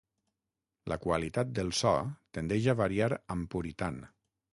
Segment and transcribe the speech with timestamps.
[0.91, 1.91] La qualitat del so
[2.37, 4.01] tendeix a variar amb Puritan.